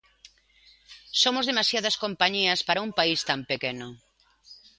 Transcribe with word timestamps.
Somos 1.21 1.47
demasiadas 1.51 1.95
compañías 2.03 2.59
para 2.67 2.83
un 2.85 2.91
país 2.99 3.19
tan 3.29 3.39
pequeno. 3.51 3.87